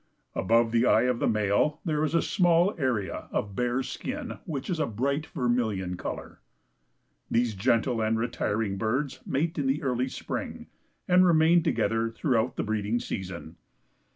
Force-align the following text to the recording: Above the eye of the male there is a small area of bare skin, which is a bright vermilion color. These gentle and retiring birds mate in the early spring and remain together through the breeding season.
Above 0.33 0.71
the 0.71 0.83
eye 0.83 1.03
of 1.03 1.19
the 1.19 1.27
male 1.27 1.79
there 1.85 2.03
is 2.03 2.15
a 2.15 2.23
small 2.23 2.73
area 2.79 3.27
of 3.31 3.55
bare 3.55 3.83
skin, 3.83 4.39
which 4.45 4.67
is 4.67 4.79
a 4.79 4.87
bright 4.87 5.27
vermilion 5.27 5.95
color. 5.95 6.39
These 7.29 7.53
gentle 7.53 8.01
and 8.01 8.17
retiring 8.17 8.77
birds 8.79 9.19
mate 9.27 9.59
in 9.59 9.67
the 9.67 9.83
early 9.83 10.07
spring 10.07 10.65
and 11.07 11.23
remain 11.23 11.61
together 11.61 12.09
through 12.09 12.53
the 12.55 12.63
breeding 12.63 12.99
season. 12.99 13.57